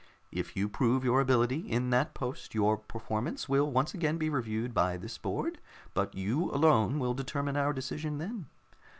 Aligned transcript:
If 0.31 0.55
you 0.57 0.67
prove 0.67 1.03
your 1.03 1.21
ability 1.21 1.59
in 1.59 1.91
that 1.91 2.15
post, 2.15 2.55
your 2.55 2.75
performance 2.75 3.47
will 3.47 3.69
once 3.69 3.93
again 3.93 4.17
be 4.17 4.31
reviewed 4.31 4.73
by 4.73 4.97
this 4.97 5.19
board, 5.19 5.59
but 5.93 6.15
you 6.15 6.49
alone 6.49 6.97
will 6.97 7.13
determine 7.13 7.55
our 7.55 7.71
decision 7.71 8.17
then. 8.17 8.47